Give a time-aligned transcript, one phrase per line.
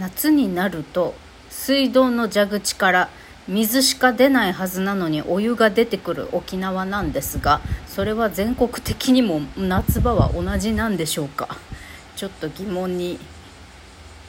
[0.00, 1.14] 夏になると
[1.50, 3.10] 水道の蛇口から
[3.46, 11.48] 水しか出ないはずなのにお湯が出てくる沖縄なんですがそれは全国的にも夏場は同じなんでしょうか？
[12.16, 13.18] ちょっと疑問に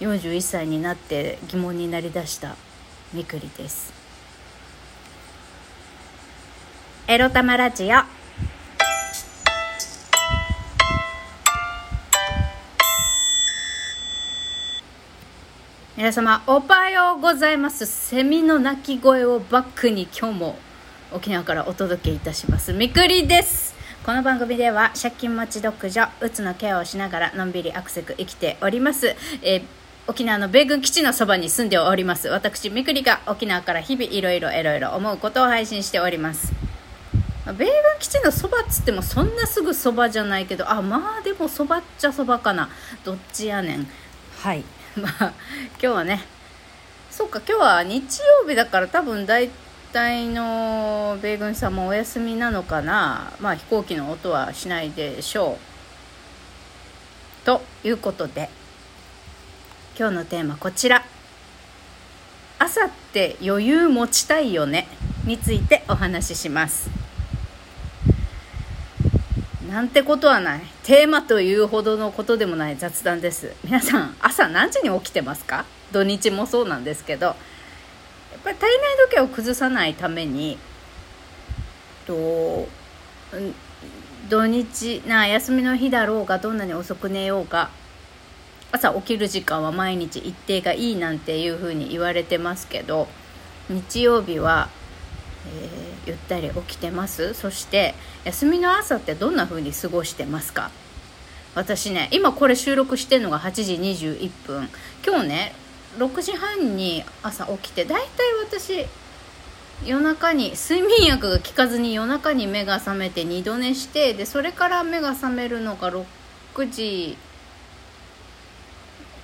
[0.00, 2.54] 41歳になって疑問になりだした
[3.12, 3.92] みくりです。
[7.08, 8.25] エロ玉ラジオ。
[16.06, 17.84] 皆様おはようございます。
[17.84, 20.56] セミの鳴き声をバックに今日も
[21.10, 22.72] 沖縄からお届けいたします。
[22.72, 23.74] みくりです。
[24.04, 29.62] この番組では借金持ち独女うつのケアをしながらのんびりアクセク生きております、えー、
[30.06, 32.28] 沖縄の米軍基地のそばに住んでおります。
[32.28, 36.52] 私みくりが沖縄から日々いろいろいろいろ思うことを配信しております。
[37.46, 37.66] 米軍
[37.98, 42.68] 基地のそばっつってもそんなすぐそばじゃないけどあまあでもそばっちゃそばかな。
[43.02, 43.88] どっちやねん。
[44.38, 44.62] はい。
[45.00, 45.32] まあ
[45.72, 46.24] 今日はね。
[47.10, 49.50] そうか今日は日曜日だから多分大
[49.92, 53.32] 体の米軍さんもお休みなのかな。
[53.40, 55.58] まあ飛行機の音はしないでしょ
[57.42, 57.46] う。
[57.46, 58.48] ということで
[59.98, 61.04] 今日のテーマこちら。
[62.58, 64.88] 朝って余裕持ちたいよね。
[65.24, 67.05] についてお話しします。
[69.68, 70.60] なんてことはない。
[70.84, 73.52] テーマというほどのことでもない雑談です。
[73.64, 75.64] 皆さん朝何時に起きてますか？
[75.92, 77.26] 土日もそうなんですけど。
[77.26, 80.58] やっぱり体内時計を崩さないために
[82.06, 82.68] と
[84.28, 87.70] 土日な休みの日だろうがどんなに遅く寝ようが
[88.70, 93.08] 朝起きる時間は毎日一定がいいなんていうふうに言われてますけど
[93.68, 94.68] 日曜日は
[95.48, 97.34] えー、ゆったり起きてます？
[97.34, 100.70] そして休みの朝ってどんな風に過ごしてますか？
[101.54, 104.68] 私ね今これ収録してるのが8時21分。
[105.06, 105.52] 今日ね
[105.98, 108.08] 6時半に朝起きて大体
[108.44, 108.86] 私
[109.84, 116.04] 夜中に睡眠薬が効かずに夜中に目が覚めて二度寝してでそれから目が覚めるのが6
[116.70, 117.18] 時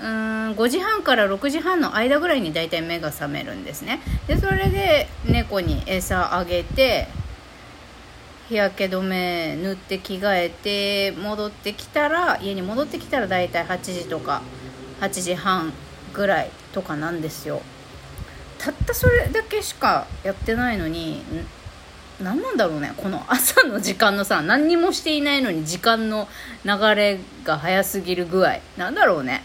[0.00, 4.00] うーん5時半から6時半の間ぐらいに大体目が覚めるんですね。
[4.26, 7.08] でそれで猫に餌あげて
[8.48, 14.42] 日焼け止め塗って着替えて戻ってきたら家に戻ってきたら大体8時とか
[15.00, 15.72] 8時半
[16.12, 17.62] ぐらいとかなんですよ。
[18.58, 21.22] たったそれだけしかやってないのに
[22.20, 22.92] 何なんだろうね。
[22.96, 26.28] この朝の時間のさ何にもしていないのに時間の
[26.64, 28.58] 流れが早すぎる具合。
[28.76, 29.42] なんだろうね。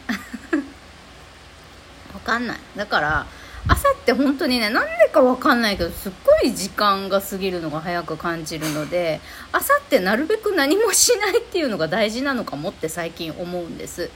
[2.25, 2.57] かんない。
[2.75, 3.25] だから
[3.67, 9.21] 朝って本当にねなんでかわかんないけどすっごい時間が過ぎるのが早く感じるので
[9.51, 14.09] 朝ってなるべく何もしないっていうのが大事なのかもって最近思うんです。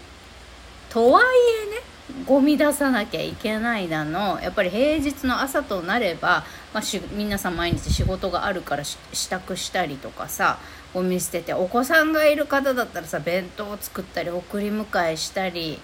[0.90, 1.24] とはい
[1.68, 1.82] えね
[2.26, 6.44] ゴミ出さなきゃいけないだのやっぱり平日の朝となれば、
[6.74, 8.98] まあ、し皆さん毎日仕事があるから支
[9.30, 10.58] 度したりとかさ
[10.94, 15.80] ゴミ捨ててお子さんがいる方だったらさ弁当を作ったり送り迎えしたり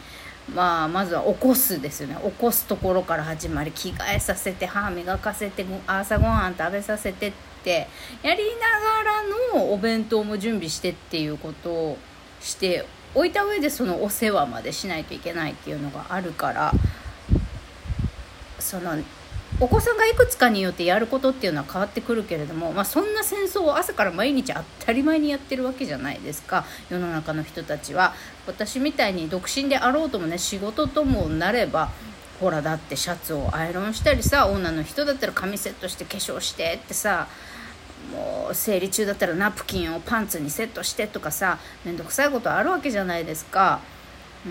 [0.53, 2.17] まあ、まずは起こすですよね。
[2.23, 7.33] 起こすところから始まり着替えさせて歯磨かせて朝ごはん食べさせてっ
[7.63, 7.87] て
[8.21, 11.97] やりながらのお弁当も準備してっていうことを
[12.41, 12.85] して
[13.15, 16.73] 置いた上でそのお世話までしないといけないっていうのがあるから
[18.59, 18.97] その
[19.61, 26.65] お子さんがいくつかによってやることっていうのは変わってくるけれども、まあ、そんな戦争を朝から毎日当たり前にやってるわけじゃないですか。
[26.89, 28.13] 世の中の人たちは。
[28.47, 31.89] 私みたいに独身であろうともね仕事ともなれば
[32.41, 37.27] ほらだってシャツをアイロンしたりさ女の人だったら髪セットして化粧してってさ
[38.11, 43.79] もう生理中だったらナプキンをパンツにセットしてとかさめんどくさいことあるわけじゃないですか。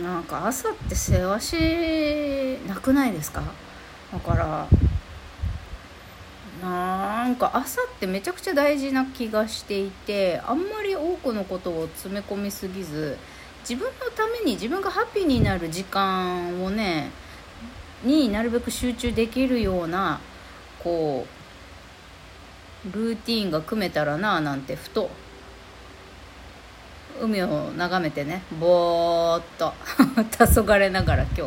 [0.03, 3.43] なんか朝って世話しなくないですか？
[4.13, 4.67] だから
[6.63, 13.19] なんか朝ってめちゃくちゃ大事な気がしていてあんまり多くのことを詰め込みすぎず
[13.69, 17.11] 自分のために自分がハッピーになる時間をね
[18.05, 20.21] になるべく集中できるような
[20.83, 21.27] こ
[22.91, 25.11] うルーティンが組めたらななんてふと
[27.21, 29.73] 海を眺めてねぼーっと
[30.37, 31.43] 黄昏ながら今日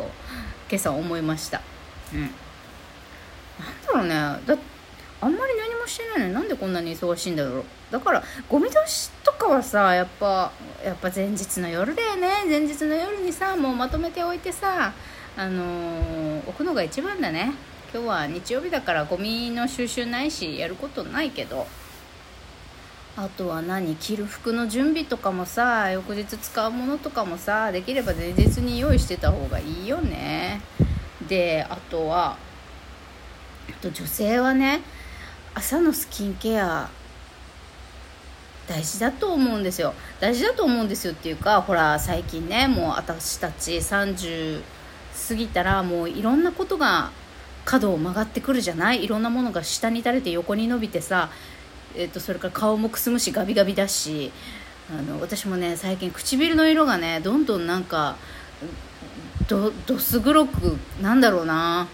[0.70, 1.62] 今朝思いました。
[2.12, 2.20] うん。
[2.20, 2.30] なん
[4.06, 4.58] だろうね。
[5.20, 7.64] あんまり何もしてないのになんでこんなに忙しいんだろう。
[7.90, 10.52] だからゴミ出しとかはさやっぱ
[10.84, 12.44] やっぱ前日の夜だよね。
[12.48, 14.92] 前日の夜にさもうまとめておいてさ
[15.36, 17.52] あのー、置くのが一番だね。
[17.92, 21.66] 今日は日曜日だからゴミの収集ないしやることないけど。
[23.16, 23.96] あとは何？
[23.96, 30.60] 着る服の準備とかもさ翌日使うものとかもさできれば前日に用意してた方がいいよね。
[31.28, 32.36] であとは
[33.68, 34.82] あと女性はね
[35.58, 36.88] 朝のスキンケア
[38.68, 39.92] 大事だと思うんですよ。
[40.20, 44.62] 大事だと思うんですよっていうかほら最近ねもう私たち30
[45.28, 47.10] 過ぎたらもういろんなことが
[47.64, 49.02] 角を曲がってくるじゃない？
[49.02, 51.28] いろんなものが下に垂れて横に伸びてさ、
[51.96, 54.30] えーと、それから顔もくすむしガビガビだし
[54.96, 58.14] あの私もね最近唇の色がねどんどんなんか
[59.48, 61.88] どどす黒くなんだろうな。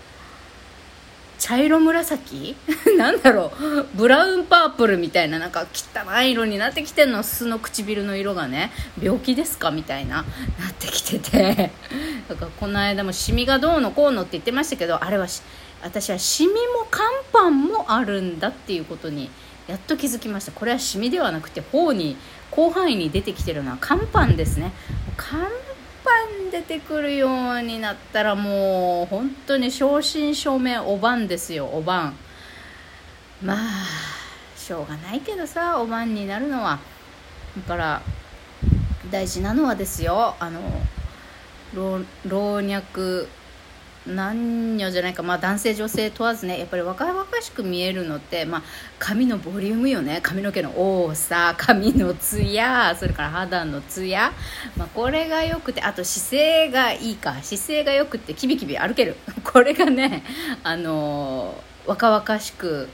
[1.45, 2.57] 茶色紫？
[2.97, 3.85] なんだろう。
[3.95, 7.23] ブラウンパープルみたいななんか汚い色になってきてんの。
[7.23, 8.73] 素の唇の色がね。
[8.99, 9.71] 病気ですか？
[9.71, 11.71] みたいななってきてて。
[12.31, 15.27] だからこの間もシミがどうのこうのって言ってましたけどあれは
[15.83, 19.29] 私はシミも乾パンもあるんだっていうことに
[19.69, 20.53] やっと気づきました。
[20.53, 22.17] これはシミではなくて頬に
[22.55, 24.73] 広範囲に出てきてるのは乾パンですね。
[25.19, 25.43] 乾
[26.05, 26.11] パ
[26.47, 32.17] ン出てくるようになったらもう本当に正真正銘おばんですよおばん。
[33.43, 33.59] まあ
[34.57, 36.79] しょうがないけどさおばんになるのは。
[37.57, 38.03] だから
[39.11, 40.61] 大事なのはですよあの
[41.75, 43.27] 老若
[44.07, 48.63] 男女じゃないか、まあ、男性女性問わずねやっぱり若々しく見えるのって、まあ、
[48.99, 50.21] 髪のボリュームよね。
[50.23, 54.33] 髪の毛の多さ髪のツヤそれから肌のツヤ、
[54.77, 57.43] まあ、これがよくてあと姿勢がいいか。
[57.43, 59.17] 姿勢がよくてキビキビ歩ける。
[59.43, 60.23] これがね
[60.63, 62.91] あのー、若々しく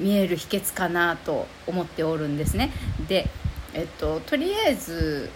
[0.00, 2.70] 見える秘訣かなと思っておるんですね。
[3.06, 3.28] で
[3.74, 5.28] えっととりあえず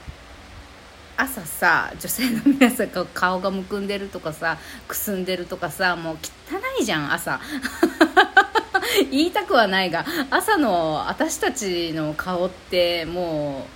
[1.21, 4.57] 朝さ女性の皆さんが顔がむくんでるとかさ
[4.89, 7.41] くすんでるとかさもう汚いじゃん朝。
[9.11, 13.67] 言いたくはないが朝の私たちの顔っても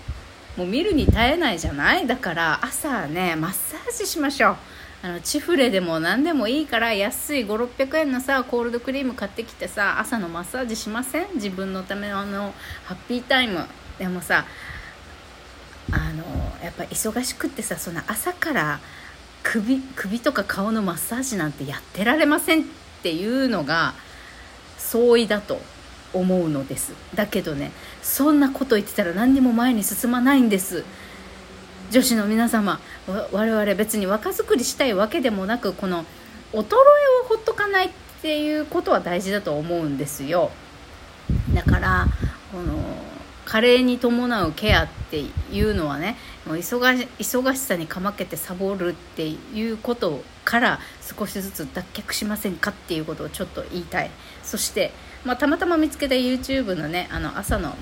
[0.56, 2.06] うもう見るに耐えないじゃない？
[2.06, 4.56] だから朝ねマッサージしましょう。
[5.02, 11.26] あのチフレでも何でもいいから安い5600円のさコールドクリーム買ってきてさ朝のマッサージしません？
[11.34, 12.54] 自分のためのあの
[12.84, 13.66] ハッピータイム。
[13.98, 14.44] でもさ
[15.92, 18.80] あのやっぱ忙しくってさその朝から
[19.42, 22.64] 首首とか顔のマッサージなんてやってられませんっ
[23.02, 23.94] ていうのが
[24.78, 25.60] 相違だと
[26.14, 26.94] 思うのです。
[27.14, 27.70] だけどね
[28.02, 30.84] そんなこと言ってたら何にも前に進まないんです。
[31.90, 36.04] 女子の皆様我々別に若作りしたいわけでもなくこの
[36.52, 36.62] 衰え
[37.24, 37.90] をほっとかないっ
[38.22, 40.50] ていうことは大事だと思うんですよ。
[41.52, 42.06] だから
[42.50, 42.83] この
[43.54, 45.20] 加齢に伴うケアって
[45.52, 54.10] いうのはねもう忙し忙しさにかまけてサボるっていうことから少しずつ脱却しませんかっていうことをちょっと言いたい。
[54.42, 54.90] そして、
[55.24, 57.76] まあ、たまたま見つけた YouTube のねあの朝の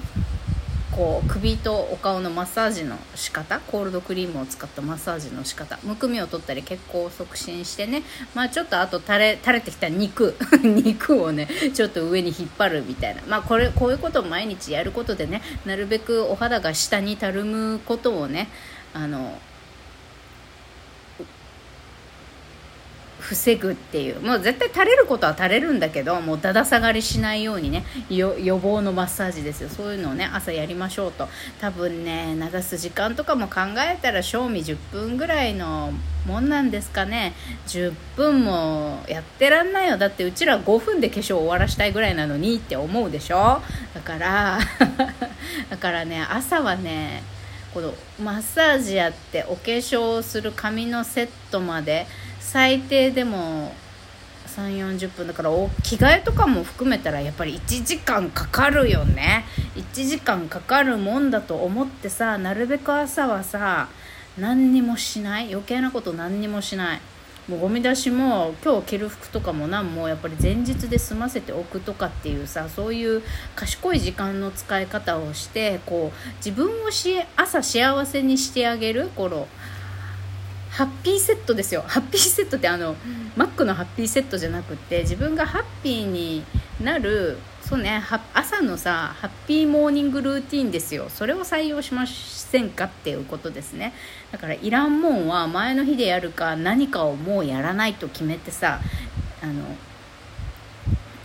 [0.93, 8.03] こう首とお顔のマッサージの仕方コールドクリームを使ったマッサージの仕方むくみを取ったり血行を促進してね
[8.35, 13.23] まあちょっとあと垂れ垂れてきた肉 肉をねちょっと上に引っ張るみたいな。
[13.27, 18.49] まあこれこういうことを毎日やることでねなるべくお肌が下にたるむことをね
[18.93, 19.39] あの
[23.23, 24.21] 防ぐっていう。
[24.21, 29.69] もう絶対垂れることは垂れるんだけどもうだだ下がりしないようにね予防のマッサージですよ。
[29.69, 31.29] そういうのをね朝やりましょうと。
[31.61, 35.93] 多分ね流す時間とかも考えたら賞味10分ぐらいの
[36.27, 37.35] もんなんですかね。
[37.69, 39.97] 10分もやってらんないよ。
[39.97, 43.63] だってうちら5分で化粧終わらしたいぐらいなのにって思うでしょ。
[43.95, 44.59] だから
[45.71, 47.23] だからね朝はね
[47.73, 52.07] このマッサージやってお化粧をする髪のセットまで
[52.41, 53.75] 最低でも
[54.47, 55.51] 3 4 0分だから
[55.83, 59.47] 着替えとかも含めたらやっぱり1時間かかるよね。
[59.77, 63.89] 1時間かかるもんだと思ってさなるべく朝はさ
[64.37, 65.49] 何にもしない。
[65.49, 67.01] 余計なこと何にもしない。
[67.53, 73.23] もうゴミ出しも今日着る服とかも何もやっぱり前日で済ませておくとかっていうさそういう
[73.55, 79.49] 賢い時間の使い方をしてこう自分をし朝幸せにしてあげる頃
[80.71, 82.97] ハッピーセットですよハッピーセットってあの
[83.37, 86.45] マックのハッピーセットじゃなくて自分がハッピーに
[86.81, 88.03] なるそうね。
[88.35, 91.09] 朝のさハッピーモーニングルーティンですよ。
[91.09, 93.95] それを採用しませんかっていうことですね。
[94.31, 98.81] だからいらんもんは前の日でやるか何かをもうやらないと決めてさ
[99.43, 99.53] あの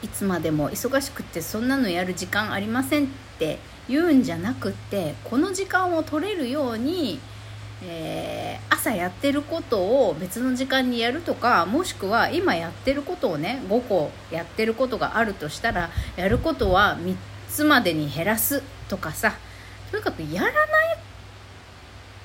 [0.03, 3.08] いつまでも忙しくってそんなのやる時間ありませんっ
[3.39, 7.20] て言うんじゃなくってこの時間を取れるように
[7.84, 17.15] えー、朝やってることを別の時間にやるとかもしくは今やってることをね5個やってることがあるとしたらやることは3
[17.50, 19.36] つまでに減らすとかさ
[19.91, 20.98] とにかくやらない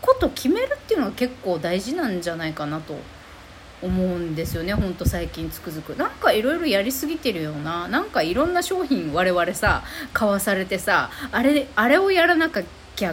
[0.01, 2.97] こと決めるっていうのが結構大事なんじゃないかなと
[3.83, 5.97] 思うんですよねほんと最近つくづく。
[5.97, 9.83] なんかいろいろやりすぎてるよななんかいろんな商品我々さ
[10.13, 12.63] 買わされてさあれあれをやらなきゃ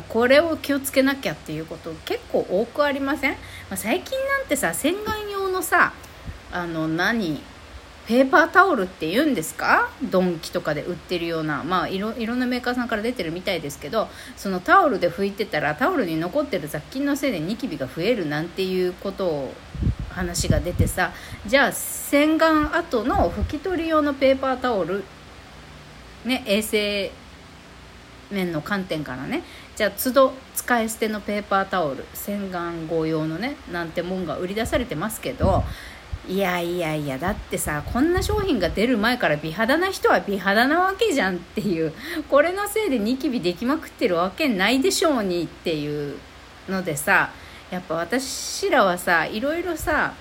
[0.07, 3.38] これを気をつけなきゃっていうこと結構多くありません、ま
[3.71, 5.93] あ、最近なんてさ洗顔用のさ
[6.51, 7.41] あの何？
[8.07, 9.89] ペーパータオルって言うんですか？
[10.01, 19.53] ドンキとかで売ってるようなまあいろいろんなメーカーさんから出てるみたいですけどそのタオルで拭いてたらタオルに残ってる雑菌のせいでニキビが増えるなんていうことを
[20.09, 21.13] 話が出てさ
[21.45, 25.03] じゃあ洗顔後の拭き取り用のペーパータオル
[26.25, 27.12] ね衛生
[28.31, 29.43] 面の観点からね
[29.79, 35.63] じゃあ都度使い捨てのペーパータオル洗顔後用のねなんてもんが売り出されてますけど
[36.27, 41.93] いやいやいやだってさこんな商品が出る前から美肌な人は美肌なわけじゃんっていう
[42.29, 46.17] これのせいでニキビできまくってるわけないでしょうにっていう
[46.67, 47.29] のでさ
[47.71, 50.13] やっぱ私らはさいろいろさ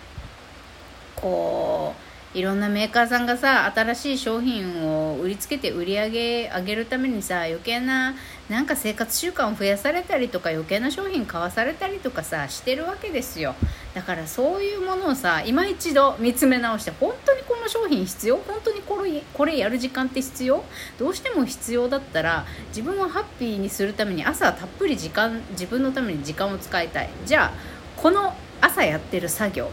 [1.16, 8.14] こういろんなメーカーさんがさ新しい商品を売りつけて売り上げ上げるためにさ余計な
[8.48, 13.54] なんか生活習慣を増やされたりとか余計な商品買わされたりとかさしてるわけですよ。
[13.94, 18.36] だからそういうものをさ今一度見つめ直して本当にこの商品必要？
[18.38, 20.64] 本当にこれこれやる時間って必要？
[20.98, 27.10] どうしても必要だったら自分をハッピーにするために朝たっぷり時間自分のために時間を使いたい。
[27.26, 27.52] じゃあ
[27.96, 29.70] この朝やってる作業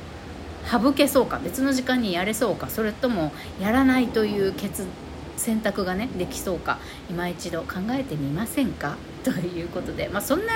[0.70, 1.40] 省けそうか？
[1.40, 2.70] 別の時間にやれそうか？
[2.70, 4.90] それともやらないという決断
[5.38, 8.96] 選択がねできそうか今一度考えてみませんか？
[9.26, 10.54] ということで、まあ、そんな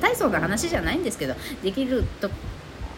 [0.00, 2.30] 大層な話じゃないんですけどできると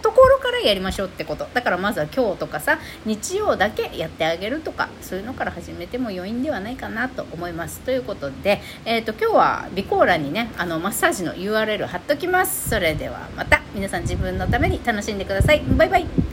[0.02, 1.48] ところからやりましょうってこと。
[1.54, 7.80] だからまずは今日とかさ日曜だけやってあげるとかそういうのから始めても余韻ではないかなと思います。
[7.80, 12.68] ということで、えーと、今日は備考欄にねあのマッサージの URL 貼っときます。
[12.68, 15.62] それではまた皆さん自分のために楽しんでください。
[15.66, 16.23] バイバイ。